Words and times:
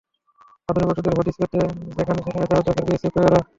আধুনিক 0.69 0.87
ওষুধের 0.91 1.17
হদিশ 1.17 1.35
পেতে 1.39 1.59
যেখানে 1.97 2.19
যেখানে 2.19 2.45
যাওয়ার 2.49 2.65
দরকার 2.67 2.83
গিয়েছি, 2.87 3.07
পোয়ারো। 3.13 3.39